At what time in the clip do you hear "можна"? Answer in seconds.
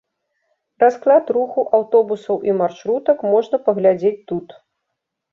3.33-3.59